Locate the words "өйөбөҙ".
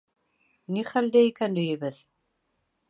1.65-2.03